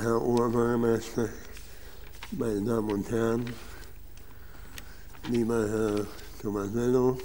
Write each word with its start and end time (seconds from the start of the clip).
Herr 0.00 0.22
Oberbürgermeister, 0.22 1.28
meine 2.30 2.60
Damen 2.60 2.90
und 2.90 3.10
Herren, 3.10 3.44
lieber 5.28 5.68
Herr 5.68 6.06
Tomasello, 6.40 7.18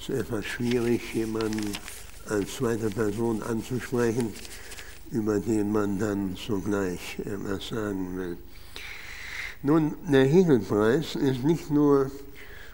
es 0.00 0.08
ist 0.08 0.20
etwas 0.20 0.46
schwierig, 0.46 1.12
jemanden 1.12 1.76
als 2.30 2.56
zweite 2.56 2.88
Person 2.88 3.42
anzusprechen, 3.42 4.32
über 5.10 5.38
den 5.38 5.72
man 5.72 5.98
dann 5.98 6.36
sogleich 6.36 7.18
etwas 7.18 7.68
sagen 7.68 8.16
will. 8.16 8.38
Nun, 9.62 9.94
der 10.10 10.24
Hegelpreis 10.24 11.16
ist 11.16 11.44
nicht 11.44 11.70
nur 11.70 12.10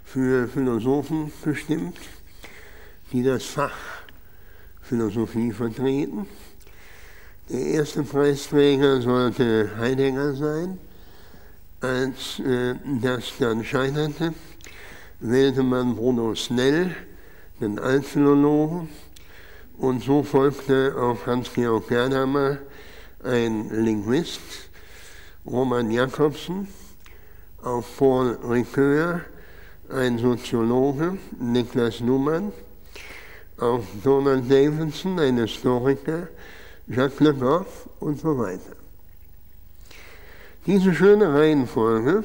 für 0.04 0.46
Philosophen 0.46 1.32
bestimmt, 1.42 1.98
die 3.10 3.24
das 3.24 3.44
Fach 3.44 3.76
Philosophie 4.82 5.50
vertreten. 5.50 6.28
Der 7.52 7.66
erste 7.66 8.02
Preisträger 8.02 9.02
sollte 9.02 9.68
Heidegger 9.76 10.32
sein. 10.32 10.78
Als 11.82 12.38
äh, 12.38 12.76
das 13.02 13.24
dann 13.38 13.62
scheiterte, 13.62 14.32
wählte 15.20 15.62
man 15.62 15.94
Bruno 15.94 16.34
Snell, 16.34 16.96
den 17.60 17.78
Altphilologen, 17.78 18.88
und 19.76 20.02
so 20.02 20.22
folgte 20.22 20.94
auf 20.96 21.26
Hans-Georg 21.26 21.88
Gerdammer 21.88 22.56
ein 23.22 23.68
Linguist, 23.84 24.40
Roman 25.44 25.90
Jakobsen, 25.90 26.68
auf 27.62 27.98
Paul 27.98 28.38
Ricoeur, 28.48 29.20
ein 29.90 30.16
Soziologe, 30.16 31.18
Niklas 31.38 32.00
Numann, 32.00 32.50
auf 33.58 33.84
Donald 34.02 34.50
Davidson, 34.50 35.18
ein 35.18 35.36
Historiker, 35.36 36.28
Jacques 36.88 37.20
Le 37.20 37.64
und 38.00 38.20
so 38.20 38.36
weiter. 38.38 38.76
Diese 40.66 40.92
schöne 40.94 41.32
Reihenfolge 41.32 42.24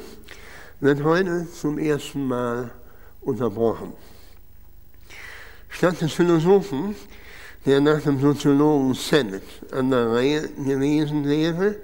wird 0.80 1.02
heute 1.04 1.46
zum 1.52 1.78
ersten 1.78 2.26
Mal 2.26 2.70
unterbrochen. 3.20 3.92
Statt 5.68 6.00
des 6.00 6.12
Philosophen, 6.12 6.96
der 7.66 7.80
nach 7.80 8.00
dem 8.02 8.20
Soziologen 8.20 8.94
Sennett 8.94 9.44
an 9.70 9.90
der 9.90 10.10
Reihe 10.10 10.48
gewesen 10.48 11.24
wäre, 11.24 11.76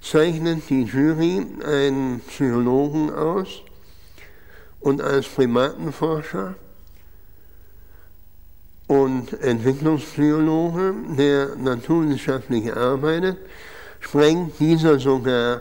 zeichnet 0.00 0.68
die 0.70 0.82
Jury 0.82 1.46
einen 1.64 2.20
Psychologen 2.20 3.12
aus 3.12 3.62
und 4.80 5.00
als 5.00 5.28
Primatenforscher 5.28 6.56
und 8.86 9.32
Entwicklungspsychologe, 9.40 10.94
der 11.16 11.56
naturwissenschaftlich 11.56 12.74
arbeitet, 12.74 13.38
sprengt 14.00 14.58
dieser 14.58 14.98
sogar 14.98 15.60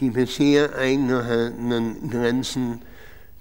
die 0.00 0.10
bisher 0.10 0.74
eingehaltenen 0.76 2.10
Grenzen 2.10 2.82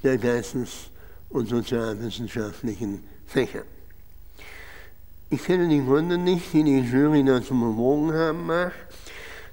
der 0.03 0.17
geistes- 0.17 0.89
und 1.29 1.49
sozialwissenschaftlichen 1.49 3.03
Fächer. 3.25 3.63
Ich 5.29 5.43
kenne 5.43 5.67
die 5.67 5.83
Gründe 5.83 6.17
nicht, 6.17 6.53
die 6.53 6.63
die 6.63 6.81
Jury 6.81 7.23
dazu 7.23 7.55
bewogen 7.55 8.13
haben 8.13 8.45
mag, 8.45 8.71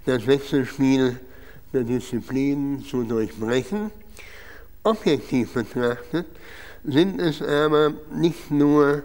das 0.05 0.27
Wechselspiel 0.27 1.19
der 1.73 1.84
Disziplinen 1.84 2.84
zu 2.84 3.05
durchbrechen. 3.05 3.91
Objektiv 4.83 5.55
betrachtet 5.55 6.27
sind 6.84 7.21
es 7.21 7.41
aber 7.41 7.95
nicht 8.15 8.51
nur 8.51 9.03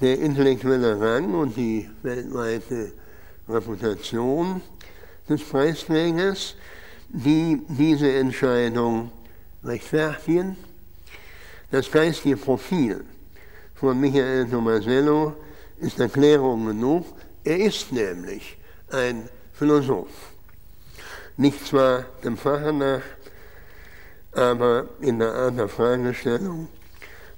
der 0.00 0.18
intellektuelle 0.18 0.98
Rang 0.98 1.34
und 1.34 1.56
die 1.56 1.88
weltweite 2.02 2.92
Reputation 3.48 4.62
des 5.28 5.42
Preisträgers, 5.42 6.54
die 7.08 7.60
diese 7.68 8.10
Entscheidung 8.12 9.10
rechtfertigen. 9.62 10.56
Das 11.70 11.90
geistige 11.90 12.36
Profil 12.36 13.04
von 13.74 14.00
Michael 14.00 14.48
Tomasello 14.48 15.34
ist 15.80 16.00
Erklärung 16.00 16.66
genug. 16.66 17.06
Er 17.44 17.58
ist 17.58 17.92
nämlich 17.92 18.56
ein 18.90 19.28
Philosoph. 19.52 20.32
Nicht 21.36 21.66
zwar 21.66 22.04
dem 22.24 22.36
Fache 22.36 22.72
nach, 22.72 23.02
aber 24.32 24.88
in 25.00 25.18
der 25.18 25.34
Art 25.34 25.58
der 25.58 25.68
Fragestellung 25.68 26.68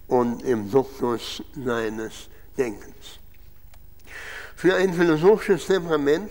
und 0.09 0.43
im 0.45 0.71
Duktus 0.71 1.43
seines 1.65 2.29
Denkens. 2.57 3.19
Für 4.57 4.77
ein 4.77 4.95
philosophisches 4.95 5.67
Temperament 5.67 6.31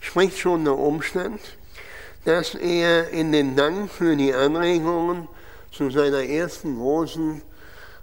spricht 0.00 0.38
schon 0.38 0.64
der 0.64 0.76
Umstand, 0.76 1.40
dass 2.24 2.54
er 2.54 3.10
in 3.10 3.32
den 3.32 3.56
Dank 3.56 3.90
für 3.90 4.16
die 4.16 4.34
Anregungen 4.34 5.28
zu 5.72 5.90
seiner 5.90 6.24
ersten 6.24 6.78
großen 6.78 7.42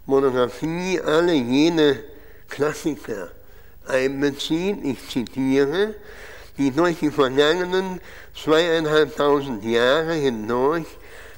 Monographie 0.05 1.01
alle 1.01 1.33
jene 1.33 1.99
Klassiker 2.47 3.29
einbezieht, 3.85 4.83
ich 4.83 5.09
zitiere, 5.09 5.95
die 6.57 6.71
durch 6.71 6.99
die 6.99 7.11
vergangenen 7.11 7.99
zweieinhalbtausend 8.35 9.63
Jahre 9.63 10.13
hindurch 10.13 10.87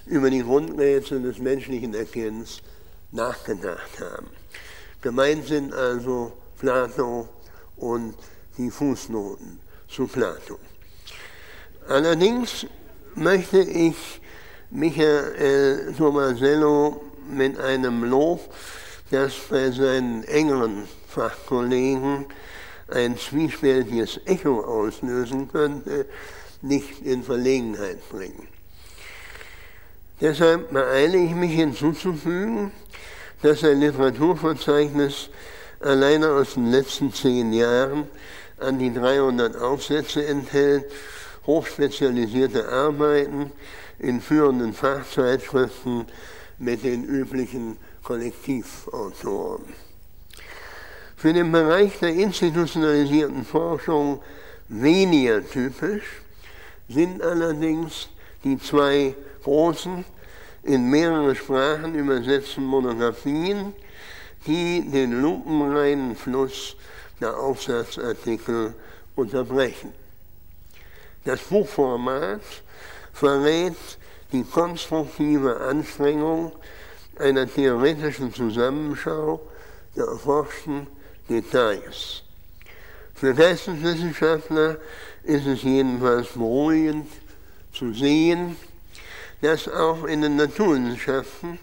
über 0.05 0.29
die 0.29 0.43
Grundrätsel 0.43 1.21
des 1.21 1.39
menschlichen 1.39 1.93
Erkennens 1.93 2.61
nachgedacht 3.11 3.99
haben. 3.99 4.38
Gemeint 5.01 5.45
sind 5.47 5.73
also 5.73 6.33
Plato 6.59 7.29
und 7.77 8.15
die 8.57 8.69
Fußnoten 8.69 9.59
zu 9.87 10.07
Plato. 10.07 10.59
Allerdings 11.87 12.65
möchte 13.15 13.61
ich 13.61 13.95
Michael 14.69 15.93
Tomasello 15.97 17.01
mit 17.29 17.57
einem 17.59 18.03
Lob, 18.03 18.53
das 19.09 19.33
bei 19.49 19.71
seinen 19.71 20.23
engeren 20.25 20.87
Fachkollegen 21.07 22.25
ein 22.89 23.17
zwiespältiges 23.17 24.19
Echo 24.25 24.59
auslösen 24.59 25.47
könnte, 25.47 26.05
nicht 26.61 27.01
in 27.03 27.23
Verlegenheit 27.23 28.07
bringen. 28.09 28.47
Deshalb 30.19 30.71
beeile 30.71 31.17
ich 31.17 31.33
mich 31.33 31.53
hinzuzufügen, 31.53 32.73
dass 33.41 33.63
ein 33.63 33.79
Literaturverzeichnis 33.79 35.29
alleine 35.79 36.29
aus 36.31 36.55
den 36.55 36.71
letzten 36.71 37.13
zehn 37.13 37.53
Jahren 37.53 38.07
an 38.57 38.79
die 38.79 38.93
300 38.93 39.55
Aufsätze 39.55 40.25
enthält, 40.25 40.85
hochspezialisierte 41.45 42.67
Arbeiten 42.67 43.51
in 43.97 44.21
führenden 44.21 44.73
Fachzeitschriften 44.73 46.05
mit 46.57 46.83
den 46.83 47.05
üblichen 47.05 47.77
Kollektivautoren. 48.03 49.63
Für 51.15 51.33
den 51.33 51.51
Bereich 51.51 51.99
der 51.99 52.13
institutionalisierten 52.13 53.45
Forschung 53.45 54.21
weniger 54.67 55.45
typisch 55.47 56.21
sind 56.87 57.21
allerdings 57.21 58.09
die 58.43 58.57
zwei 58.57 59.15
großen 59.43 60.05
in 60.63 60.89
mehrere 60.89 61.35
Sprachen 61.35 61.95
übersetzten 61.95 62.63
Monographien, 62.63 63.73
die 64.45 64.89
den 64.89 65.21
lupenreinen 65.21 66.15
Fluss 66.15 66.75
der 67.19 67.37
Aufsatzartikel 67.37 68.73
unterbrechen. 69.15 69.93
Das 71.25 71.41
Buchformat 71.41 72.41
verrät 73.13 73.75
die 74.31 74.43
konstruktive 74.43 75.59
Anstrengung 75.59 76.51
einer 77.17 77.47
theoretischen 77.47 78.33
Zusammenschau 78.33 79.41
der 79.95 80.05
erforschten 80.05 80.87
Details. 81.29 82.23
Für 83.13 83.33
Geisteswissenschaftler 83.33 84.77
ist 85.23 85.45
es 85.45 85.63
jedenfalls 85.63 86.29
beruhigend 86.29 87.07
zu 87.73 87.93
sehen, 87.93 88.55
dass 89.41 89.67
auch 89.67 90.03
in 90.05 90.21
den 90.21 90.35
Naturwissenschaften 90.35 91.59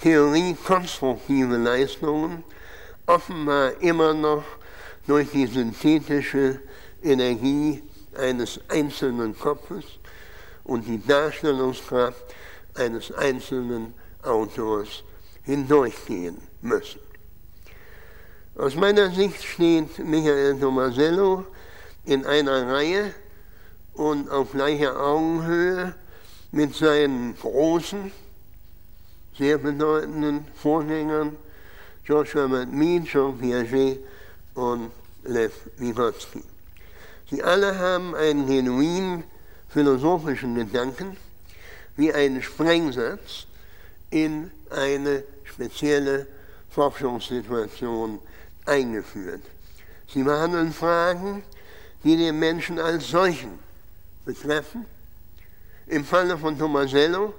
theoriekonstruktive 0.00 1.56
Leistungen 1.56 2.44
offenbar 3.06 3.80
immer 3.80 4.14
noch 4.14 4.44
durch 5.06 5.30
die 5.30 5.46
synthetische 5.46 6.60
Energie 7.02 7.82
eines 8.16 8.60
einzelnen 8.68 9.38
Kopfes 9.38 9.84
und 10.64 10.86
die 10.86 11.04
Darstellungskraft 11.04 12.22
eines 12.74 13.12
einzelnen 13.12 13.94
Autors 14.22 15.04
hindurchgehen 15.44 16.38
müssen. 16.62 17.00
Aus 18.56 18.74
meiner 18.76 19.10
Sicht 19.10 19.42
steht 19.42 19.98
Michael 19.98 20.58
Tomasello 20.58 21.44
in 22.04 22.24
einer 22.24 22.68
Reihe 22.68 23.14
und 23.94 24.30
auf 24.30 24.52
gleicher 24.52 24.98
Augenhöhe 24.98 25.94
mit 26.54 26.72
seinen 26.76 27.36
großen, 27.36 28.12
sehr 29.36 29.58
bedeutenden 29.58 30.46
Vorgängern 30.54 31.36
Herbert 32.06 32.72
Mead, 32.72 33.06
Jean 33.06 33.36
Piaget 33.36 33.98
und 34.54 34.92
Lev 35.24 35.52
Vygotsky. 35.78 36.44
Sie 37.28 37.42
alle 37.42 37.76
haben 37.76 38.14
einen 38.14 38.46
genuin 38.46 39.24
philosophischen 39.68 40.54
Gedanken, 40.54 41.16
wie 41.96 42.12
einen 42.12 42.40
Sprengsatz 42.40 43.48
in 44.10 44.52
eine 44.70 45.24
spezielle 45.42 46.26
Forschungssituation 46.70 48.20
eingeführt. 48.64 49.42
Sie 50.06 50.22
behandeln 50.22 50.72
Fragen, 50.72 51.42
die 52.04 52.16
den 52.16 52.38
Menschen 52.38 52.78
als 52.78 53.08
solchen 53.08 53.58
betreffen. 54.24 54.84
Im 55.86 56.04
Falle 56.04 56.38
von 56.38 56.58
Tomasello 56.58 57.34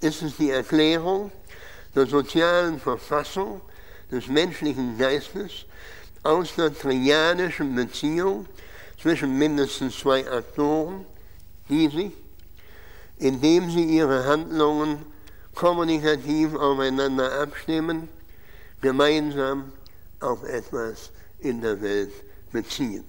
ist 0.00 0.22
es 0.22 0.36
die 0.36 0.50
Erklärung 0.50 1.30
der 1.94 2.06
sozialen 2.06 2.80
Verfassung 2.80 3.60
des 4.10 4.26
menschlichen 4.26 4.98
Geistes 4.98 5.66
aus 6.24 6.56
der 6.56 6.74
triadischen 6.74 7.74
Beziehung 7.76 8.46
zwischen 9.00 9.38
mindestens 9.38 9.98
zwei 9.98 10.28
Aktoren, 10.28 11.06
die 11.68 11.88
sich, 11.88 12.12
indem 13.18 13.70
sie 13.70 13.84
ihre 13.84 14.24
Handlungen 14.24 15.06
kommunikativ 15.54 16.54
aufeinander 16.54 17.40
abstimmen, 17.40 18.08
gemeinsam 18.80 19.72
auf 20.20 20.42
etwas 20.44 21.10
in 21.38 21.60
der 21.60 21.80
Welt 21.80 22.12
beziehen. 22.50 23.04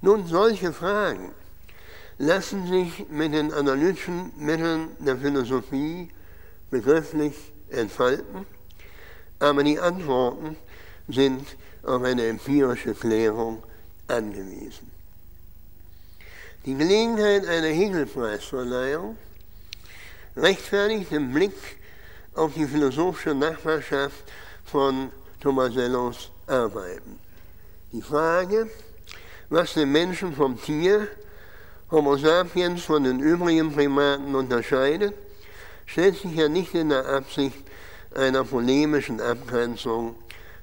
Nun, 0.00 0.26
solche 0.26 0.72
Fragen 0.72 1.32
lassen 2.18 2.66
sich 2.66 3.08
mit 3.10 3.32
den 3.32 3.52
analytischen 3.52 4.32
Mitteln 4.36 4.88
der 5.00 5.16
Philosophie 5.16 6.10
begrifflich 6.70 7.34
entfalten, 7.70 8.46
aber 9.38 9.64
die 9.64 9.78
Antworten 9.78 10.56
sind 11.08 11.46
auf 11.82 12.02
eine 12.02 12.26
empirische 12.26 12.94
Klärung 12.94 13.62
angewiesen. 14.08 14.90
Die 16.64 16.74
Gelegenheit 16.74 17.46
einer 17.46 17.68
Hegelpreisverleihung 17.68 19.16
rechtfertigt 20.36 21.10
den 21.10 21.32
Blick 21.32 21.54
auf 22.34 22.54
die 22.54 22.66
philosophische 22.66 23.34
Nachbarschaft 23.34 24.22
von 24.64 25.10
Tomasellos 25.40 26.30
Arbeiten. 26.46 27.18
Die 27.92 28.00
Frage, 28.00 28.70
was 29.50 29.74
den 29.74 29.90
Menschen 29.92 30.34
vom 30.34 30.60
Tier, 30.60 31.08
Homo 31.92 32.16
sapiens 32.16 32.84
von 32.84 33.04
den 33.04 33.20
übrigen 33.20 33.70
Primaten 33.70 34.34
unterscheidet, 34.34 35.12
stellt 35.84 36.16
sich 36.16 36.34
ja 36.34 36.48
nicht 36.48 36.74
in 36.74 36.88
der 36.88 37.06
Absicht 37.06 37.58
einer 38.14 38.44
polemischen 38.44 39.20
Abgrenzung 39.20 40.14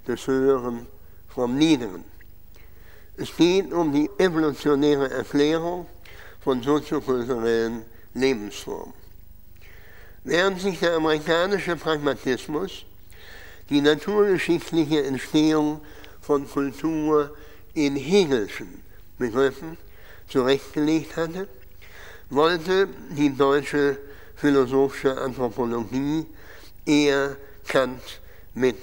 des 0.08 0.26
Höheren 0.26 0.88
vom 1.28 1.56
Niederen. 1.56 2.04
Es 3.16 3.30
geht 3.38 3.72
um 3.72 3.94
die 3.94 4.10
evolutionäre 4.18 5.12
Erklärung 5.12 5.86
von 6.44 6.64
soziokulturellen 6.64 7.84
Lebensformen. 8.16 8.96
Während 10.24 10.60
sich 10.60 10.80
der 10.80 10.96
amerikanische 10.96 11.76
Pragmatismus 11.76 12.86
die 13.70 13.82
naturgeschichtliche 13.82 15.04
Entstehung 15.04 15.80
von 16.22 16.50
Kultur 16.50 17.38
in 17.76 17.96
Hegelschen 17.96 18.82
Begriffen 19.20 19.78
zurechtgelegt 20.30 21.16
hatte, 21.18 21.48
wollte 22.30 22.88
die 23.10 23.36
deutsche 23.36 23.98
philosophische 24.36 25.20
Anthropologie 25.20 26.26
eher 26.86 27.36
Kant 27.68 28.02
mit 28.54 28.78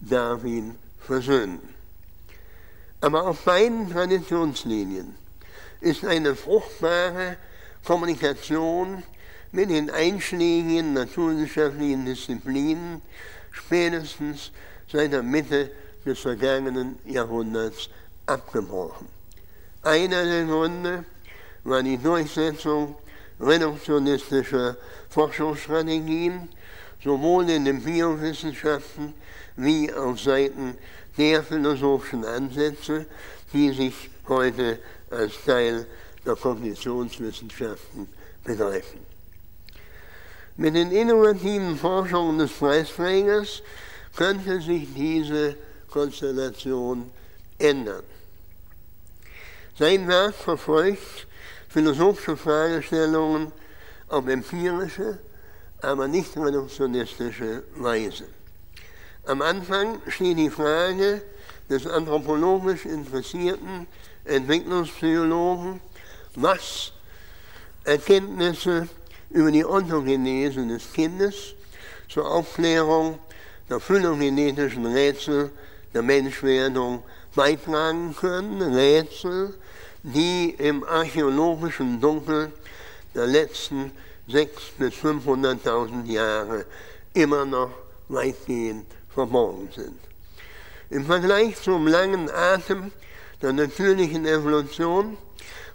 Darwin 0.00 0.74
versöhnen. 1.00 1.60
Aber 3.00 3.26
auf 3.26 3.44
beiden 3.44 3.90
Traditionslinien 3.90 5.14
ist 5.80 6.04
eine 6.04 6.34
fruchtbare 6.34 7.36
Kommunikation 7.84 9.02
mit 9.52 9.70
den 9.70 9.90
einschlägigen 9.90 10.92
naturwissenschaftlichen 10.92 12.04
Disziplinen 12.04 13.00
spätestens 13.52 14.50
seit 14.90 15.12
der 15.12 15.22
Mitte 15.22 15.70
des 16.04 16.18
vergangenen 16.18 16.98
Jahrhunderts 17.06 17.88
abgebrochen. 18.26 19.17
Einer 19.88 20.22
der 20.22 20.44
Gründe 20.44 21.02
war 21.64 21.82
die 21.82 21.96
Durchsetzung 21.96 22.94
reduktionistischer 23.40 24.76
Forschungsstrategien, 25.08 26.50
sowohl 27.02 27.48
in 27.48 27.64
den 27.64 27.82
Biowissenschaften 27.82 29.14
wie 29.56 29.90
auf 29.90 30.20
Seiten 30.20 30.76
der 31.16 31.42
philosophischen 31.42 32.26
Ansätze, 32.26 33.06
die 33.54 33.72
sich 33.72 34.10
heute 34.28 34.78
als 35.10 35.32
Teil 35.46 35.86
der 36.26 36.36
Kognitionswissenschaften 36.36 38.08
begreifen. 38.44 39.00
Mit 40.58 40.74
den 40.74 40.92
innovativen 40.92 41.78
Forschungen 41.78 42.40
des 42.40 42.52
Preisträgers 42.52 43.62
könnte 44.14 44.60
sich 44.60 44.86
diese 44.94 45.56
Konstellation 45.88 47.10
ändern. 47.58 48.02
Sein 49.78 50.08
Werk 50.08 50.34
verfolgt 50.34 51.28
philosophische 51.68 52.36
Fragestellungen 52.36 53.52
auf 54.08 54.26
empirische, 54.26 55.20
aber 55.80 56.08
nicht 56.08 56.36
reduktionistische 56.36 57.62
Weise. 57.76 58.24
Am 59.24 59.40
Anfang 59.40 60.02
steht 60.08 60.36
die 60.36 60.50
Frage 60.50 61.22
des 61.70 61.86
anthropologisch 61.86 62.86
interessierten 62.86 63.86
Entwicklungspsychologen, 64.24 65.80
was 66.34 66.90
Erkenntnisse 67.84 68.88
über 69.30 69.52
die 69.52 69.64
Ontogenese 69.64 70.66
des 70.66 70.92
Kindes 70.92 71.54
zur 72.08 72.28
Aufklärung 72.28 73.20
der 73.70 73.78
phylogenetischen 73.78 74.86
Rätsel 74.86 75.52
der 75.94 76.02
Menschwerdung 76.02 77.04
beitragen 77.36 78.16
können, 78.16 78.60
Rätsel, 78.74 79.54
die 80.02 80.54
im 80.58 80.84
archäologischen 80.84 82.00
Dunkel 82.00 82.52
der 83.14 83.26
letzten 83.26 83.92
600.000 84.28 84.48
bis 84.78 84.94
500.000 84.94 86.04
Jahre 86.06 86.66
immer 87.14 87.44
noch 87.44 87.70
weitgehend 88.08 88.86
verborgen 89.12 89.68
sind. 89.74 89.98
Im 90.90 91.06
Vergleich 91.06 91.60
zum 91.60 91.86
langen 91.86 92.30
Atem 92.30 92.92
der 93.42 93.52
natürlichen 93.52 94.26
Evolution 94.26 95.16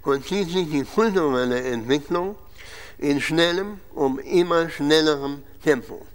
vollzieht 0.04 0.50
sich 0.50 0.70
die 0.70 0.84
kulturelle 0.84 1.62
Entwicklung 1.64 2.36
in 2.98 3.22
schnellem, 3.22 3.80
um 3.94 4.20
immer 4.20 4.70
schnellerem 4.70 5.42
Tempo. 5.64 6.06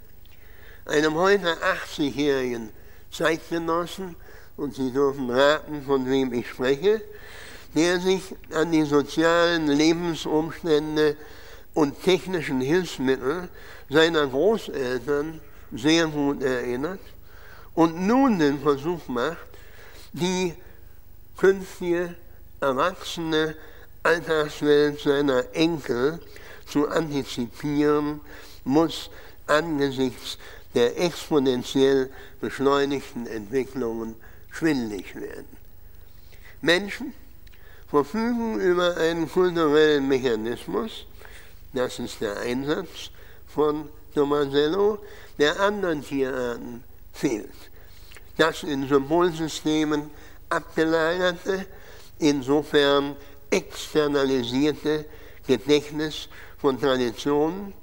Einem 0.85 1.15
heute 1.15 1.57
80-jährigen 1.95 2.69
Zeitgenossen, 3.11 4.15
und 4.57 4.75
Sie 4.75 4.91
dürfen 4.91 5.29
raten, 5.29 5.83
von 5.83 6.05
wem 6.09 6.33
ich 6.33 6.49
spreche, 6.49 7.01
der 7.75 7.99
sich 7.99 8.35
an 8.53 8.71
die 8.71 8.83
sozialen 8.83 9.67
Lebensumstände 9.67 11.15
und 11.73 12.01
technischen 12.03 12.61
Hilfsmittel 12.61 13.49
seiner 13.89 14.27
Großeltern 14.27 15.39
sehr 15.71 16.07
gut 16.07 16.41
erinnert 16.41 16.99
und 17.75 18.05
nun 18.07 18.39
den 18.39 18.59
Versuch 18.59 19.07
macht, 19.07 19.37
die 20.13 20.53
künftige 21.37 22.15
erwachsene 22.59 23.55
Alltagswelt 24.03 24.99
seiner 24.99 25.43
Enkel 25.53 26.19
zu 26.65 26.87
antizipieren, 26.89 28.19
muss 28.63 29.09
angesichts 29.47 30.37
der 30.75 30.99
exponentiell 30.99 32.09
beschleunigten 32.41 33.27
Entwicklungen 33.27 34.15
schwindlig 34.51 35.15
werden. 35.15 35.47
Menschen 36.61 37.13
verfügen 37.89 38.59
über 38.59 38.95
einen 38.97 39.29
kulturellen 39.29 40.07
Mechanismus, 40.07 41.05
das 41.73 41.99
ist 41.99 42.21
der 42.21 42.37
Einsatz 42.39 43.09
von 43.47 43.89
Tomasello, 44.13 44.99
der 45.37 45.59
anderen 45.59 46.03
Tierarten 46.03 46.83
fehlt. 47.13 47.49
Das 48.37 48.63
in 48.63 48.87
Symbolsystemen 48.87 50.09
abgelagerte, 50.49 51.65
insofern 52.19 53.15
externalisierte 53.49 55.05
Gedächtnis 55.47 56.29
von 56.59 56.79
Traditionen, 56.79 57.73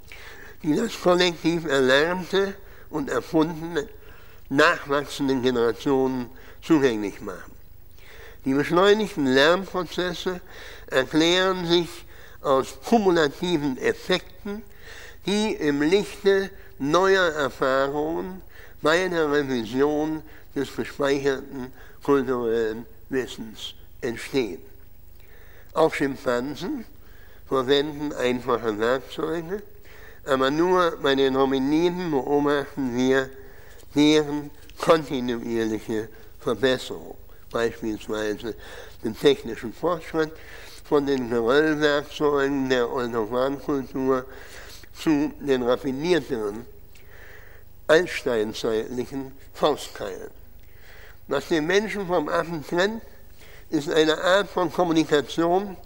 die 0.63 0.77
das 0.77 1.01
kollektiv 1.01 1.67
Erlernte 1.67 2.55
und 2.91 3.11
Erfundene 3.11 3.89
nachwachsenden 4.49 5.43
Generationen 5.43 6.31
zugänglich 6.63 7.21
machen. 7.21 7.56
Die 8.47 8.55
beschleunigten 8.55 9.27
Lernprozesse 9.27 10.41
erklären 10.87 11.67
sich 11.67 11.89
aus 12.43 12.79
kumulativen 12.85 13.77
Effekten, 13.77 14.63
die 15.27 15.53
im 15.55 15.83
Lichte 15.83 16.51
neuer 16.79 17.33
Erfahrungen 17.33 18.41
bei 18.81 19.09
der 19.09 19.33
Revision 19.33 20.23
des 20.55 20.75
gespeicherten 20.77 21.73
kulturellen 22.05 22.87
Wissens 23.09 23.75
entstehen. 24.01 24.61
Auch 25.75 25.93
Schimpansen 25.93 26.85
verwenden 27.49 28.13
einfache 28.13 28.79
Werkzeuge, 28.79 29.61
aber 30.25 30.53
nur 30.53 30.93
bei 31.03 31.17
den 31.17 31.37
Hominiden 31.37 32.13
beobachten 32.13 32.97
wir 32.97 33.29
deren 33.97 34.53
kontinuierliche 34.79 36.09
Verbesserung, 36.39 37.17
beispielsweise 37.57 38.55
den 39.03 39.19
technischen 39.19 39.73
Fortschritt 39.73 40.31
von 40.85 41.07
den 41.07 41.31
Geröllwerkzeugen 41.31 42.69
der 42.69 42.85
Autobankultur 42.85 44.27
zu 44.95 45.33
den 45.41 45.63
raffinierteren 45.63 46.67
altsteinzeitlichen 47.87 49.33
Faustkeilen. 49.55 50.29
Was 51.29 51.49
den 51.49 51.67
Menschen 51.67 52.07
vom 52.07 52.29
Affen 52.29 52.63
trennt, 52.67 53.01
ist 53.71 53.91
eine 53.91 54.19
Art 54.19 54.51
von 54.51 54.71
Kommunikation, 54.71 55.79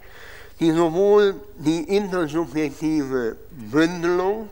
die 0.59 0.73
sowohl 0.73 1.37
die 1.57 1.85
intersubjektive 1.85 3.37
Bündelung 3.50 4.50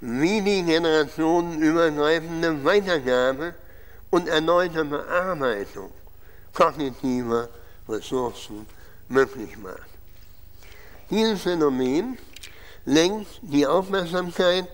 wie 0.00 0.40
die 0.40 0.62
generationenübergreifende 0.62 2.64
Weitergabe 2.64 3.52
und 4.10 4.28
erneute 4.28 4.86
Bearbeitung 4.86 5.90
kognitiver 6.54 7.48
Ressourcen 7.88 8.66
möglich 9.08 9.56
macht. 9.58 9.88
Dieses 11.10 11.42
Phänomen 11.42 12.18
lenkt 12.84 13.40
die 13.42 13.66
Aufmerksamkeit 13.66 14.66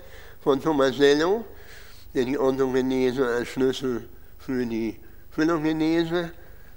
von 0.43 0.61
Tomasello, 0.61 1.45
der 2.13 2.25
die 2.25 2.37
Ontogenese 2.37 3.27
als 3.27 3.49
Schlüssel 3.49 4.07
für 4.39 4.65
die 4.65 4.99
Phylogenese 5.31 6.31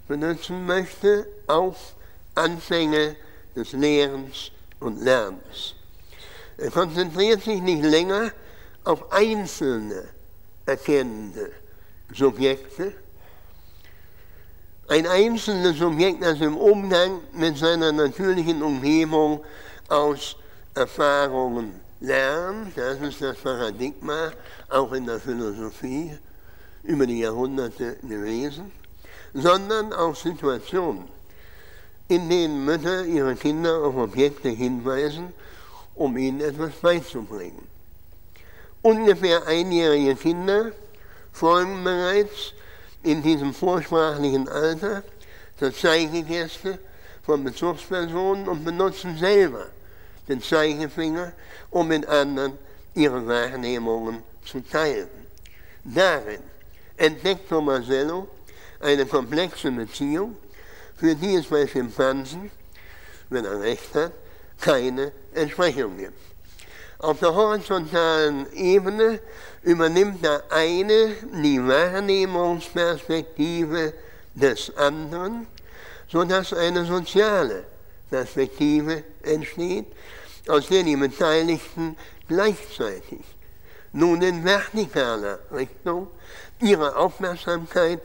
benutzen 0.06 0.66
möchte, 0.66 1.26
auf 1.46 1.94
Anfänge 2.34 3.16
des 3.54 3.72
Lehrens 3.72 4.50
und 4.80 5.02
Lernens. 5.02 5.74
Er 6.56 6.70
konzentriert 6.70 7.42
sich 7.42 7.60
nicht 7.60 7.84
länger 7.84 8.32
auf 8.84 9.12
einzelne 9.12 10.08
erkennende 10.66 11.52
Subjekte. 12.12 12.94
Ein 14.90 15.06
einzelnes 15.06 15.76
Subjekt, 15.76 16.22
das 16.22 16.40
im 16.40 16.56
Umgang 16.56 17.20
mit 17.34 17.58
seiner 17.58 17.92
natürlichen 17.92 18.62
Umgebung 18.62 19.44
aus 19.88 20.34
Erfahrungen 20.74 21.78
lernt, 22.00 22.74
das 22.74 22.98
ist 23.02 23.20
das 23.20 23.36
Paradigma 23.36 24.32
auch 24.70 24.90
in 24.92 25.04
der 25.04 25.20
Philosophie 25.20 26.16
über 26.84 27.06
die 27.06 27.18
Jahrhunderte 27.18 27.96
gewesen, 27.96 28.72
sondern 29.34 29.92
auch 29.92 30.16
Situationen, 30.16 31.04
in 32.08 32.30
denen 32.30 32.64
Mütter 32.64 33.04
ihre 33.04 33.34
Kinder 33.34 33.82
auf 33.82 33.94
Objekte 33.94 34.48
hinweisen, 34.48 35.34
um 35.96 36.16
ihnen 36.16 36.40
etwas 36.40 36.72
beizubringen. 36.80 37.68
Ungefähr 38.80 39.46
einjährige 39.46 40.16
Kinder 40.16 40.72
folgen 41.30 41.84
bereits 41.84 42.54
in 43.08 43.22
diesem 43.22 43.54
vorsprachlichen 43.54 44.48
Alter 44.48 45.02
der 45.58 45.72
Zeigegäste 45.72 46.78
von 47.22 47.42
Bezugspersonen 47.42 48.46
und 48.46 48.64
benutzen 48.64 49.16
selber 49.16 49.66
den 50.28 50.42
Zeigefinger, 50.42 51.32
um 51.70 51.88
mit 51.88 52.06
anderen 52.06 52.52
ihre 52.94 53.26
Wahrnehmungen 53.26 54.22
zu 54.44 54.60
teilen. 54.60 55.08
Darin 55.84 56.40
entdeckt 56.98 57.48
Tomasello 57.48 58.28
eine 58.80 59.06
komplexe 59.06 59.70
Beziehung, 59.70 60.36
für 60.96 61.14
die 61.14 61.36
es 61.36 61.46
bei 61.46 61.66
Schimpansen, 61.66 62.50
wenn 63.30 63.46
er 63.46 63.60
recht 63.60 63.94
hat, 63.94 64.12
keine 64.60 65.12
Entsprechung 65.32 65.96
gibt. 65.96 66.20
Auf 67.00 67.20
der 67.20 67.32
horizontalen 67.32 68.52
Ebene 68.54 69.20
übernimmt 69.62 70.24
der 70.24 70.42
eine 70.50 71.14
die 71.42 71.64
Wahrnehmungsperspektive 71.64 73.92
des 74.34 74.76
anderen, 74.76 75.46
sodass 76.08 76.52
eine 76.52 76.84
soziale 76.84 77.62
Perspektive 78.10 79.04
entsteht, 79.22 79.86
aus 80.48 80.66
der 80.66 80.82
die 80.82 80.96
Beteiligten 80.96 81.96
gleichzeitig 82.26 83.20
nun 83.92 84.20
in 84.22 84.42
vertikaler 84.42 85.38
Richtung 85.52 86.08
ihre 86.60 86.96
Aufmerksamkeit 86.96 88.00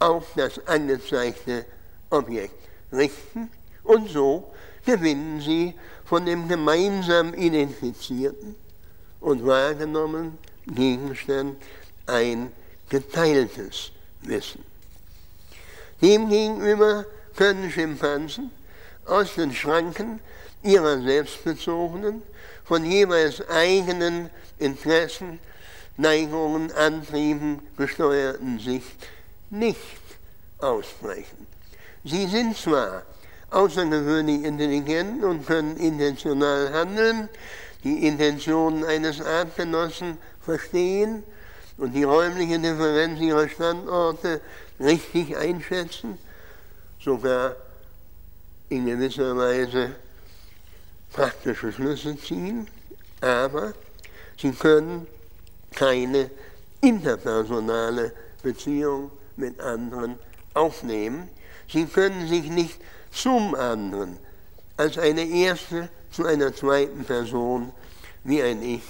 auf 0.00 0.24
das 0.34 0.66
angezeigte 0.66 1.64
Objekt 2.10 2.58
richten 2.92 3.48
und 3.84 4.08
so 4.08 4.52
gewinnen 4.84 5.40
sie 5.40 5.74
von 6.12 6.26
dem 6.26 6.46
gemeinsam 6.46 7.32
identifizierten 7.32 8.54
und 9.20 9.46
wahrgenommenen 9.46 10.36
Gegenstand 10.66 11.56
ein 12.04 12.52
geteiltes 12.90 13.92
Wissen. 14.20 14.62
Demgegenüber 16.02 17.06
können 17.34 17.70
Schimpansen 17.70 18.50
aus 19.06 19.36
den 19.36 19.54
Schranken 19.54 20.20
ihrer 20.62 21.00
selbstbezogenen, 21.00 22.20
von 22.66 22.84
jeweils 22.84 23.48
eigenen 23.48 24.28
Interessen, 24.58 25.38
Neigungen, 25.96 26.72
Antrieben 26.72 27.62
gesteuerten 27.78 28.58
Sicht 28.58 29.08
nicht 29.48 29.78
ausbrechen. 30.58 31.46
Sie 32.04 32.26
sind 32.26 32.54
zwar 32.54 33.02
außergewöhnlich 33.52 34.44
intelligent 34.44 35.22
und 35.24 35.46
können 35.46 35.76
intentional 35.76 36.72
handeln, 36.72 37.28
die 37.84 38.06
Intentionen 38.06 38.84
eines 38.84 39.20
Artgenossen 39.20 40.18
verstehen 40.40 41.22
und 41.76 41.92
die 41.92 42.04
räumliche 42.04 42.58
Differenz 42.58 43.20
ihrer 43.20 43.48
Standorte 43.48 44.40
richtig 44.80 45.36
einschätzen, 45.36 46.18
sogar 47.00 47.56
in 48.68 48.86
gewisser 48.86 49.36
Weise 49.36 49.90
praktische 51.12 51.72
Schlüsse 51.72 52.16
ziehen, 52.16 52.66
aber 53.20 53.74
sie 54.40 54.52
können 54.52 55.06
keine 55.74 56.30
interpersonale 56.80 58.12
Beziehung 58.42 59.10
mit 59.36 59.60
anderen 59.60 60.18
aufnehmen. 60.54 61.28
Sie 61.70 61.86
können 61.86 62.28
sich 62.28 62.50
nicht 62.50 62.78
zum 63.12 63.54
anderen 63.54 64.18
als 64.76 64.98
eine 64.98 65.22
erste 65.22 65.88
zu 66.10 66.26
einer 66.26 66.54
zweiten 66.54 67.04
Person 67.04 67.72
wie 68.24 68.42
ein 68.42 68.62
Ich 68.62 68.82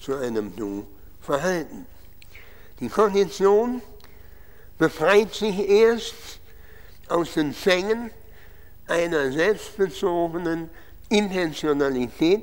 zu 0.00 0.14
einem 0.14 0.54
Du 0.56 0.86
verhalten. 1.20 1.86
Die 2.80 2.88
Kognition 2.88 3.80
befreit 4.78 5.32
sich 5.34 5.68
erst 5.68 6.14
aus 7.08 7.34
den 7.34 7.52
Fängen 7.52 8.10
einer 8.86 9.32
selbstbezogenen 9.32 10.68
Intentionalität, 11.08 12.42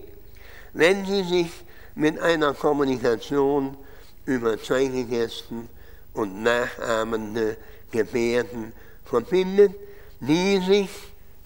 wenn 0.74 1.06
sie 1.06 1.24
sich 1.24 1.52
mit 1.96 2.20
einer 2.20 2.54
Kommunikation 2.54 3.78
über 4.26 4.62
Zeigegesten 4.62 5.68
und 6.14 6.42
nachahmende 6.42 7.58
Gebärden 7.92 8.72
verbindet, 9.06 9.74
die 10.20 10.60
sich, 10.60 10.90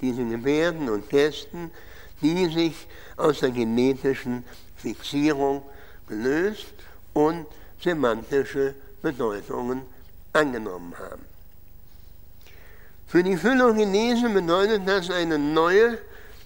diese 0.02 0.26
Gebärden 0.26 0.90
und 0.90 1.10
Gesten, 1.10 1.72
die 2.22 2.48
sich 2.48 2.88
aus 3.18 3.40
der 3.40 3.52
genetischen 3.52 4.44
Fixierung 4.78 5.62
gelöst 6.08 6.74
und 7.14 7.46
semantische 7.82 8.74
Bedeutungen 9.02 9.82
angenommen 10.34 10.94
haben. 10.98 11.26
Für 13.08 13.24
die 13.24 13.38
Phylogenese 13.38 14.30
bedeutet 14.30 14.88
das 14.88 15.10
eine 15.10 15.38
neue 15.38 16.00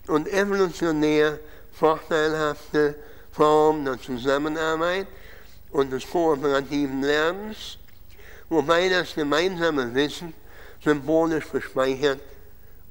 und 0.07 0.27
evolutionär 0.27 1.39
vorteilhafte 1.73 2.95
Form 3.31 3.85
der 3.85 3.99
Zusammenarbeit 3.99 5.07
und 5.71 5.91
des 5.91 6.07
kooperativen 6.09 7.01
Lernens, 7.01 7.77
wobei 8.49 8.89
das 8.89 9.15
gemeinsame 9.15 9.93
Wissen 9.95 10.33
symbolisch 10.83 11.49
gespeichert 11.51 12.19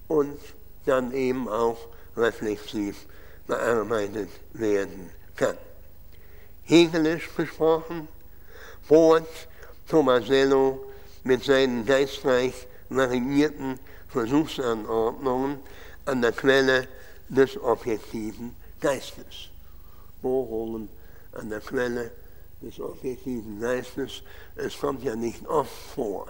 und 0.08 0.38
dann 0.86 1.12
eben 1.12 1.48
auch 1.48 1.78
reflexiv 2.16 2.96
bearbeitet 3.46 4.30
werden 4.52 5.10
kann. 5.36 5.56
Hegelisch 6.64 7.30
gesprochen, 7.36 8.08
bohrt 8.88 9.28
Tomasello 9.88 10.84
mit 11.24 11.44
seinen 11.44 11.86
geistreich 11.86 12.66
variierten 12.88 13.78
Versuchsanordnungen 14.08 15.58
an 16.06 16.22
der 16.22 16.32
Quelle 16.32 16.88
des 17.28 17.60
objektiven 17.62 18.56
Geistes. 18.80 19.50
Bohrungen 20.22 20.88
an 21.32 21.50
der 21.50 21.60
Quelle 21.60 22.10
des 22.60 22.80
objektiven 22.80 23.60
Geistes. 23.60 24.22
Es 24.56 24.78
kommt 24.78 25.04
ja 25.04 25.14
nicht 25.14 25.46
oft 25.46 25.72
vor, 25.94 26.28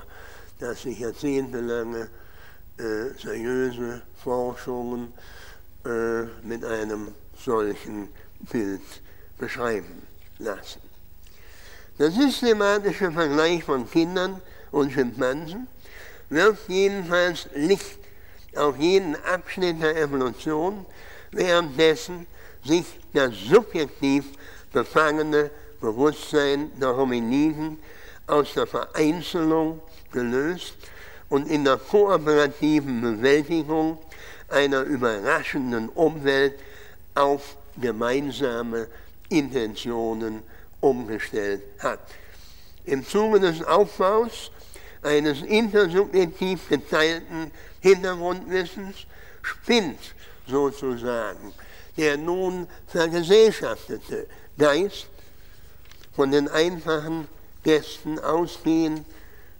dass 0.58 0.82
sich 0.82 0.99
jahrzehntelange 0.99 2.08
äh, 2.78 3.18
seriöse 3.20 4.02
Forschungen 4.23 5.12
äh, 5.85 6.23
mit 6.42 6.64
einem 6.64 7.08
solchen 7.37 8.08
Bild 8.50 8.82
beschreiben 9.38 10.02
lassen. 10.38 10.80
Der 11.99 12.11
systematische 12.11 13.11
Vergleich 13.11 13.64
von 13.64 13.90
Kindern 13.90 14.40
und 14.70 14.92
Schimpansen 14.92 15.66
wirft 16.30 16.68
jedenfalls 16.68 17.49
Licht 17.54 17.99
auf 18.54 18.76
jeden 18.78 19.16
Abschnitt 19.25 19.82
der 19.82 19.97
Evolution, 19.97 20.87
währenddessen 21.32 22.26
sich 22.64 22.85
das 23.12 23.35
subjektiv 23.35 24.25
befangene 24.73 25.50
Bewusstsein 25.80 26.70
der 26.80 26.97
Hominiden 26.97 27.78
aus 28.26 28.54
der 28.54 28.66
Vereinzelung 28.66 29.80
gelöst 30.12 30.75
und 31.28 31.49
in 31.50 31.64
der 31.64 31.76
kooperativen 31.76 33.00
Bewältigung 33.00 33.99
einer 34.49 34.82
überraschenden 34.82 35.88
Umwelt 35.90 36.58
auf 37.14 37.56
gemeinsame 37.80 38.88
Intentionen 39.28 40.42
umgestellt 40.80 41.62
hat. 41.80 42.00
Im 42.85 43.06
Zuge 43.06 43.40
des 43.40 43.62
Aufbaus 43.62 44.50
eines 45.02 45.42
intersubjektiv 45.42 46.68
geteilten 46.68 47.50
Hintergrundwissens 47.80 48.97
spinnt 49.42 50.14
sozusagen 50.47 51.52
der 51.99 52.16
nun 52.16 52.68
vergesellschaftete 52.87 54.28
Geist 54.56 55.08
von 56.14 56.30
den 56.30 56.49
einfachen 56.49 57.28
Gästen 57.64 58.18
ausgehen, 58.20 59.04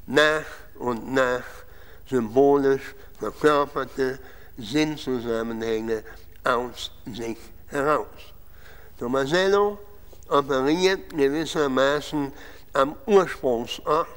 nach 0.06 0.44
und 0.78 1.12
nach 1.12 1.44
symbolisch 2.08 2.94
verkörperte 3.18 4.18
Sinnzusammenhänge 4.56 6.02
aus 6.44 6.90
sich 7.06 7.38
heraus. 7.68 8.06
Tomasello 8.99 9.78
operiert 10.28 11.11
gewissermaßen 11.16 12.32
am 12.73 12.94
Ursprungsort 13.06 14.08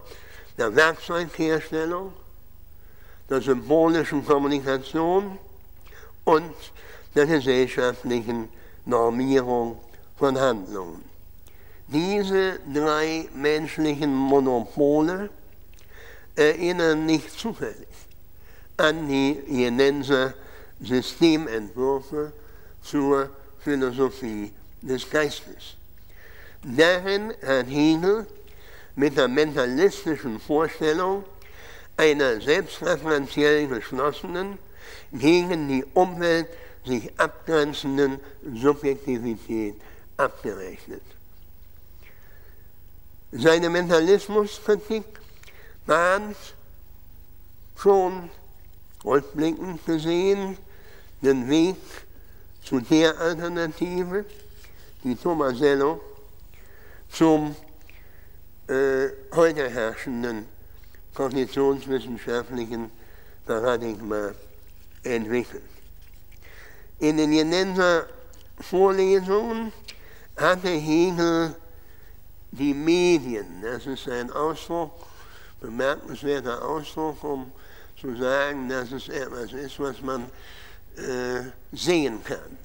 der 0.58 0.76
Werkzeugherstellung, 0.76 2.14
der 3.30 3.42
symbolischen 3.42 4.26
Kommunikation 4.26 5.38
und 6.26 6.56
der 7.16 7.26
gesellschaftlichen 7.26 8.50
Normierung 8.86 9.80
von 10.18 10.40
Handlungen. 10.40 11.04
Diese 11.88 12.60
drei 12.74 13.28
menschlichen 13.36 14.14
Monopole 14.14 15.30
erinnern 16.36 17.06
nicht 17.06 17.32
zufällig 17.32 17.88
an 18.78 19.08
die 19.08 19.40
Jenenser 19.48 20.34
Systementwürfe 20.82 22.32
zur 22.84 23.30
Philosophie 23.60 24.52
des 24.82 25.08
Geistes. 25.10 25.76
Darin 26.64 27.34
hat 27.46 27.68
Hegel 27.68 28.26
mit 28.96 29.18
der 29.18 29.28
mentalistischen 29.28 30.40
Vorstellung 30.40 31.24
einer 31.98 32.42
selbstreferenziell 32.42 33.68
geschlossenen, 33.68 34.58
gegen 35.12 35.68
die 35.68 35.86
Umwelt 35.94 36.48
sich 36.86 37.12
abgrenzenden 37.20 38.20
Subjektivität 38.56 39.76
abgerechnet. 40.18 41.04
Seine 43.32 43.70
Mentalismuskritik 43.70 45.06
bahnt 45.86 46.38
schon 47.78 48.30
rückblickend 49.04 49.86
gesehen 49.86 50.58
den 51.22 51.50
Weg 51.50 51.78
zu 52.64 52.80
der 52.80 53.20
Alternative, 53.20 54.26
die 55.04 55.16
Tomasello 55.16 56.00
zum 57.10 57.56
äh, 58.68 59.10
heute 59.34 59.70
herrschenden 59.70 60.46
kognitionswissenschaftlichen 61.14 62.90
Paradigma 63.46 64.32
entwickelt. 65.04 65.64
In 67.00 67.18
den 67.18 67.34
Jenenser 67.34 68.06
Vorlesungen 68.60 69.74
hatte 70.38 70.70
Hegel 70.70 71.56
die 72.52 72.74
Medien, 72.74 73.62
das 73.62 73.86
ist 73.88 74.08
ein 74.08 74.32
Ausdruck, 74.32 74.92
bemerkenswerter 75.62 76.68
Ausdruck, 76.68 77.24
um 77.24 77.52
zu 78.00 78.16
sagen, 78.18 78.68
dass 78.68 78.92
es 78.92 79.08
etwas 79.08 79.54
ist, 79.54 79.80
was 79.80 80.02
man 80.02 80.24
äh, 80.98 81.44
sehen 81.72 82.22
kann. 82.24 82.58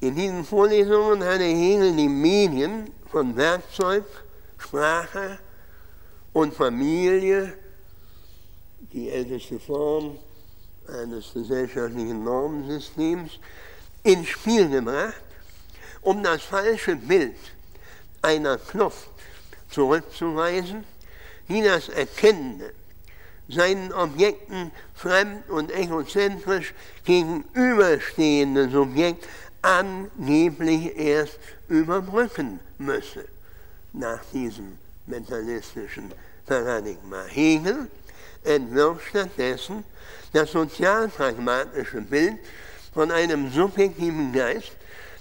In 0.00 0.14
diesen 0.14 0.44
Vorlesungen 0.44 1.24
hatte 1.24 1.44
Hegel 1.44 1.96
die 1.96 2.08
Medien 2.08 2.90
von 3.10 3.34
Werkzeug, 3.36 4.04
Sprache 4.58 5.38
und 6.34 6.52
Familie, 6.52 7.54
die 8.92 9.08
älteste 9.08 9.58
Form 9.58 10.18
eines 10.88 11.32
gesellschaftlichen 11.32 12.22
Normensystems, 12.22 13.38
ins 14.02 14.28
Spiel 14.28 14.68
gebracht, 14.68 15.22
um 16.02 16.22
das 16.22 16.42
falsche 16.42 16.96
Bild 16.96 17.36
einer 18.20 18.58
Kluft 18.58 19.13
zurückzuweisen, 19.74 20.84
die 21.48 21.62
das 21.62 21.88
Erkennende 21.88 22.72
seinen 23.48 23.92
Objekten 23.92 24.70
fremd 24.94 25.50
und 25.50 25.70
egozentrisch 25.70 26.72
gegenüberstehende 27.04 28.70
Subjekt 28.70 29.28
angeblich 29.60 30.96
erst 30.96 31.38
überbrücken 31.68 32.60
müsse 32.78 33.24
nach 33.92 34.20
diesem 34.32 34.78
mentalistischen 35.06 36.10
Paradigma. 36.46 37.24
Hegel 37.26 37.88
entwirft 38.44 39.08
stattdessen 39.08 39.84
das 40.32 40.52
sozialpragmatische 40.52 42.00
Bild 42.00 42.38
von 42.92 43.10
einem 43.10 43.50
subjektiven 43.50 44.32
Geist, 44.32 44.72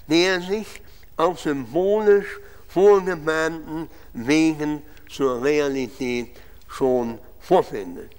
der 0.07 0.41
sich 0.41 0.81
auf 1.17 1.39
symbolisch 1.39 2.39
vorgebahnten 2.73 3.87
Wegen 4.13 4.81
zur 5.09 5.43
Realität 5.43 6.29
schon 6.67 7.19
vorfindet. 7.39 8.11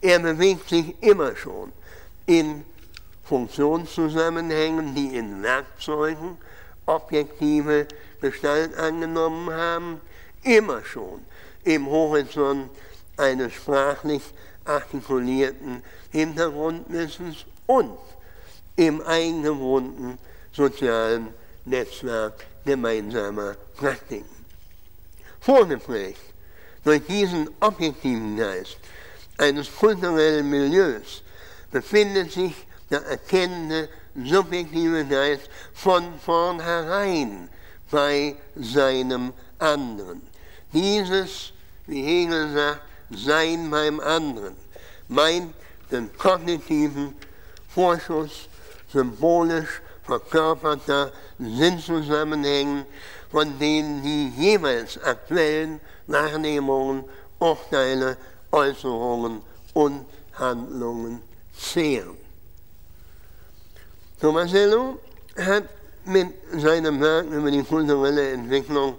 Er 0.00 0.18
bewegt 0.18 0.68
sich 0.68 0.94
immer 1.00 1.34
schon 1.36 1.72
in 2.26 2.64
Funktionszusammenhängen, 3.24 4.94
die 4.94 5.16
in 5.16 5.42
Werkzeugen 5.42 6.36
objektive 6.86 7.86
Gestalt 8.20 8.76
angenommen 8.76 9.50
haben, 9.50 10.00
immer 10.42 10.84
schon 10.84 11.24
im 11.64 11.86
Horizont 11.86 12.68
eines 13.16 13.54
sprachlich 13.54 14.22
artikulierten 14.64 15.82
Hintergrundwissens 16.10 17.46
und 17.66 17.96
im 18.76 19.00
eingewohnten 19.02 20.18
sozialen 20.52 21.28
Netzwerk 21.64 22.46
gemeinsamer 22.64 23.56
Praktiken. 23.76 24.44
Vorgeprägt 25.40 26.20
durch 26.84 27.02
diesen 27.06 27.48
objektiven 27.60 28.36
Geist 28.36 28.78
eines 29.38 29.74
kulturellen 29.74 30.48
Milieus 30.48 31.22
befindet 31.70 32.32
sich 32.32 32.54
der 32.90 33.04
erkennende 33.06 33.88
subjektive 34.14 35.04
Geist 35.06 35.48
von 35.74 36.18
vornherein 36.24 37.48
bei 37.90 38.36
seinem 38.56 39.32
anderen. 39.58 40.22
Dieses, 40.72 41.52
wie 41.86 42.02
Hegel 42.02 42.52
sagt, 42.52 42.82
Sein 43.14 43.70
beim 43.70 44.00
anderen 44.00 44.56
meint 45.08 45.54
den 45.90 46.16
kognitiven 46.16 47.14
Vorschuss 47.68 48.48
symbolisch 48.90 49.82
verkörperter 50.04 51.12
Sinnzusammenhängen, 51.56 52.84
von 53.30 53.58
denen 53.58 54.02
die 54.02 54.28
jeweils 54.36 55.02
aktuellen 55.02 55.80
Wahrnehmungen, 56.06 57.04
Urteile, 57.38 58.16
Äußerungen 58.50 59.40
und 59.74 60.04
Handlungen 60.34 61.20
zehren. 61.58 62.16
Tomasello 64.20 64.98
hat 65.36 65.64
mit 66.04 66.28
seinem 66.56 67.00
Werk 67.00 67.26
über 67.26 67.50
die 67.50 67.62
kulturelle 67.62 68.32
Entwicklung 68.32 68.96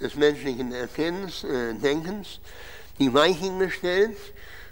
des 0.00 0.14
menschlichen 0.14 0.72
Erkennens, 0.72 1.44
äh, 1.44 1.74
Denkens 1.74 2.40
die 2.98 3.12
Weichen 3.12 3.58
gestellt 3.58 4.16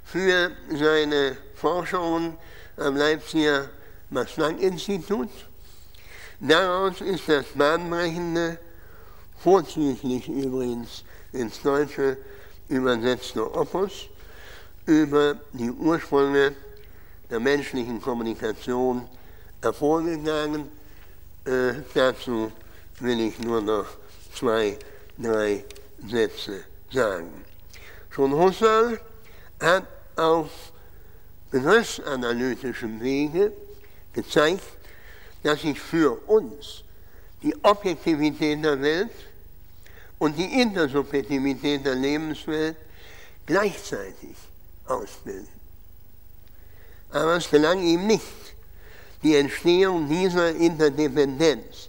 für 0.04 0.50
seine 0.70 1.36
Forschungen 1.54 2.36
am 2.76 2.96
Leipziger 2.96 3.68
Max-Planck-Institut. 4.10 5.30
Daraus 6.40 7.00
ist 7.00 7.28
das 7.28 7.46
bahnbrechende, 7.54 8.58
vorzüglich 9.42 10.28
übrigens 10.28 11.02
ins 11.32 11.60
Deutsche 11.62 12.16
übersetzte 12.68 13.52
Opus 13.54 14.08
über 14.86 15.36
die 15.52 15.70
Ursprünge 15.70 16.54
der 17.28 17.40
menschlichen 17.40 18.00
Kommunikation 18.00 19.08
hervorgegangen. 19.60 20.70
Äh, 21.44 21.74
dazu 21.92 22.52
will 23.00 23.20
ich 23.20 23.38
nur 23.40 23.60
noch 23.60 23.86
zwei, 24.32 24.78
drei 25.18 25.64
Sätze 26.08 26.62
sagen. 26.92 27.44
Schon 28.10 28.32
Husserl 28.32 29.00
hat 29.60 29.84
auf 30.14 30.50
begriffsanalytischem 31.50 33.00
Wege 33.00 33.52
gezeigt, 34.12 34.62
dass 35.42 35.62
sich 35.62 35.80
für 35.80 36.12
uns 36.28 36.82
die 37.42 37.54
Objektivität 37.62 38.64
der 38.64 38.80
Welt 38.80 39.12
und 40.18 40.36
die 40.36 40.60
Intersubjektivität 40.60 41.84
der 41.84 41.94
Lebenswelt 41.94 42.76
gleichzeitig 43.46 44.36
ausbilden. 44.86 45.48
Aber 47.10 47.36
es 47.36 47.48
gelang 47.48 47.82
ihm 47.82 48.06
nicht, 48.06 48.24
die 49.22 49.36
Entstehung 49.36 50.08
dieser 50.08 50.54
Interdependenz 50.54 51.88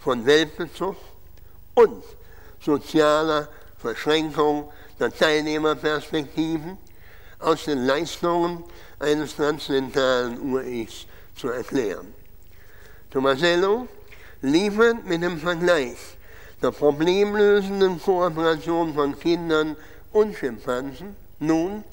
von 0.00 0.24
Weltbezug 0.26 0.96
und 1.74 2.02
sozialer 2.60 3.48
Verschränkung 3.78 4.70
der 4.98 5.12
Teilnehmerperspektiven 5.12 6.76
aus 7.38 7.64
den 7.64 7.84
Leistungen 7.86 8.62
eines 8.98 9.34
transzendentalen 9.34 10.40
Ur-Ichs 10.40 11.06
zu 11.36 11.48
erklären. 11.48 12.14
Tomasello 13.12 13.86
liefert 14.40 15.04
mit 15.04 15.22
dem 15.22 15.38
Vergleich. 15.38 15.98
Der 16.62 16.70
problemlösenden 16.70 18.00
Kooperation 18.00 18.94
von 18.94 19.18
Kindern 19.18 19.76
und 20.12 20.34
Schimpansen. 20.34 21.14
Nun 21.38 21.84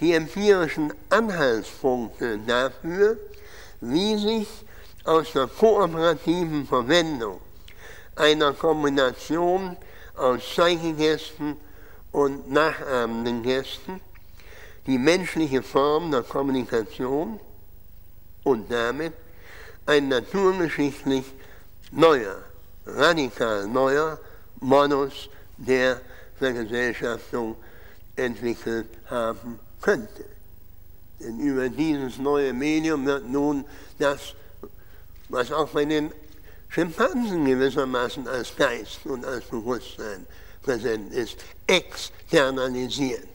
die 0.00 0.12
empirischen 0.12 0.92
Anhaltspunkte 1.08 2.38
dafür, 2.46 3.16
wie 3.80 4.16
sich 4.18 4.48
aus 5.04 5.32
der 5.32 5.46
kooperativen 5.46 6.66
Verwendung 6.66 7.40
einer 8.16 8.52
Kombination 8.52 9.76
aus 10.16 10.42
Zeichengesten 10.54 11.56
und 12.12 12.50
nachahmenden 12.50 13.42
Gesten 13.42 14.00
die 14.86 14.98
menschliche 14.98 15.62
Form 15.62 16.10
der 16.10 16.22
Kommunikation 16.22 17.40
und 18.42 18.70
damit 18.70 19.14
ein 19.88 20.08
naturgeschichtlich 20.08 21.24
neuer, 21.90 22.36
radikal 22.86 23.66
neuer 23.66 24.18
Modus 24.60 25.30
der 25.56 26.00
Vergesellschaftung 26.38 27.56
entwickelt 28.14 28.88
haben 29.08 29.58
könnte. 29.80 30.24
Denn 31.20 31.40
über 31.40 31.70
dieses 31.70 32.18
neue 32.18 32.52
Medium 32.52 33.06
wird 33.06 33.28
nun 33.28 33.64
das, 33.98 34.34
was 35.30 35.50
auch 35.50 35.70
bei 35.70 35.86
den 35.86 36.12
Schimpansen 36.68 37.46
gewissermaßen 37.46 38.28
als 38.28 38.54
Geist 38.56 39.06
und 39.06 39.24
als 39.24 39.46
Bewusstsein 39.46 40.26
präsent 40.62 41.14
ist, 41.14 41.38
externalisiert. 41.66 43.26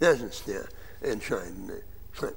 Das 0.00 0.20
ist 0.20 0.46
der 0.46 0.64
entscheidende 1.02 1.82
Schritt. 2.14 2.36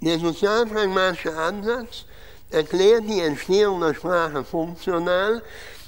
Der 0.00 0.18
sozialpragmatische 0.18 1.36
Ansatz 1.36 2.04
erklärt 2.50 3.04
die 3.08 3.20
Entstehung 3.20 3.80
der 3.80 3.94
Sprache 3.94 4.44
funktional 4.44 5.42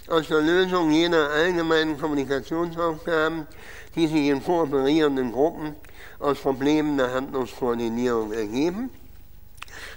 aus 0.08 0.28
der 0.28 0.40
Lösung 0.40 0.90
jener 0.90 1.30
allgemeinen 1.30 1.98
Kommunikationsaufgaben, 2.00 3.46
die 3.94 4.06
sich 4.06 4.26
in 4.28 4.42
kooperierenden 4.42 5.32
Gruppen 5.32 5.76
aus 6.18 6.38
Problemen 6.38 6.96
der 6.96 7.12
Handlungskoordinierung 7.12 8.32
ergeben. 8.32 8.90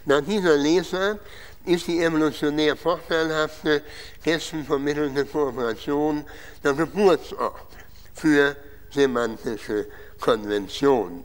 Nach 0.06 0.22
dieser 0.22 0.58
Lesart 0.58 1.20
ist 1.66 1.88
die 1.88 2.04
evolutionär 2.04 2.76
vorteilhafte, 2.76 3.84
vermittelte 4.66 5.26
Kooperation 5.26 6.26
der 6.64 6.74
Geburtsort 6.74 7.68
für 8.14 8.56
semantische 8.92 9.88
Konventionen. 10.20 11.24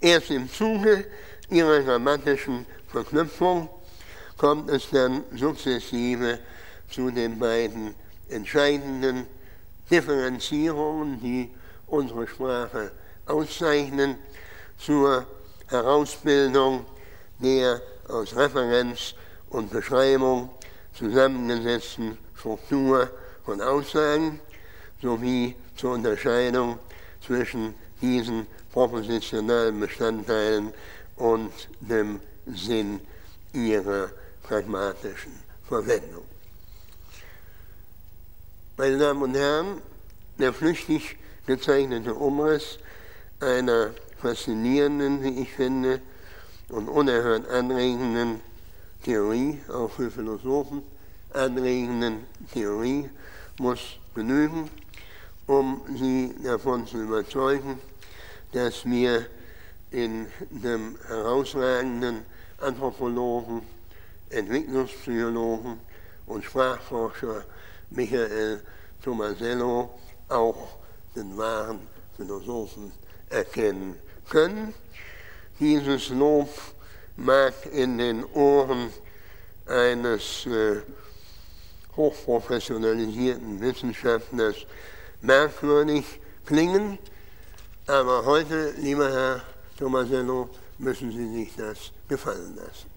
Erst 0.00 0.30
im 0.30 0.50
Zuge 0.50 1.06
ihrer 1.50 1.80
grammatischen 1.80 2.66
Verknüpfung 2.88 3.68
kommt 4.36 4.70
es 4.70 4.90
dann 4.90 5.24
sukzessive 5.34 6.38
zu 6.90 7.10
den 7.10 7.38
beiden 7.38 7.94
entscheidenden 8.28 9.26
Differenzierungen, 9.90 11.20
die 11.20 11.50
unsere 11.86 12.26
Sprache 12.26 12.90
auszeichnen, 13.26 14.16
zur 14.78 15.26
Herausbildung 15.68 16.84
der 17.38 17.80
aus 18.08 18.36
Referenz 18.36 19.14
und 19.50 19.70
Beschreibung 19.70 20.50
zusammengesetzten 20.94 22.18
Struktur 22.38 23.10
von 23.44 23.60
Aussagen 23.60 24.40
sowie 25.02 25.54
zur 25.76 25.92
Unterscheidung 25.94 26.78
zwischen 27.24 27.74
diesen 28.00 28.46
propositionalen 28.72 29.80
Bestandteilen 29.80 30.72
und 31.16 31.52
dem 31.80 32.20
Sinn 32.46 33.00
ihrer 33.52 34.10
pragmatischen 34.48 35.32
Verwendung. 35.68 36.24
Meine 38.76 38.98
Damen 38.98 39.22
und 39.22 39.34
Herren, 39.34 39.80
der 40.38 40.52
flüchtig 40.52 41.16
gezeichnete 41.46 42.14
Umriss 42.14 42.78
einer 43.40 43.90
faszinierenden, 44.20 45.22
wie 45.22 45.42
ich 45.42 45.52
finde, 45.52 46.00
und 46.68 46.88
unerhört 46.88 47.48
anregenden 47.48 48.40
Theorie, 49.04 49.60
auch 49.72 49.90
für 49.90 50.10
Philosophen 50.10 50.82
anregenden 51.32 52.26
Theorie, 52.52 53.08
muss 53.58 53.80
genügen, 54.14 54.68
um 55.46 55.82
sie 55.96 56.34
davon 56.42 56.86
zu 56.86 57.02
überzeugen, 57.02 57.78
dass 58.52 58.84
wir 58.84 59.26
in 59.90 60.26
dem 60.50 60.96
herausragenden 61.06 62.24
Anthropologen, 62.60 63.62
Entwicklungspsychologen 64.30 65.80
und 66.26 66.44
Sprachforscher 66.44 67.44
Michael 67.90 68.60
Tomasello 69.02 69.90
auch 70.28 70.76
den 71.14 71.36
wahren 71.36 71.80
Philosophen 72.16 72.92
erkennen 73.30 73.96
können. 74.28 74.74
Dieses 75.60 76.08
Lob 76.10 76.48
mag 77.16 77.54
in 77.72 77.98
den 77.98 78.24
Ohren 78.34 78.90
eines 79.66 80.46
äh, 80.46 80.82
hochprofessionalisierten 81.96 83.60
Wissenschaftlers 83.60 84.56
merkwürdig 85.22 86.04
klingen, 86.44 86.98
aber 87.86 88.24
heute, 88.24 88.72
lieber 88.78 89.10
Herr 89.10 89.42
Tomasello, 89.78 90.50
müssen 90.78 91.10
Sie 91.10 91.32
sich 91.32 91.56
das 91.56 91.92
gefallen 92.08 92.56
lassen. 92.56 92.95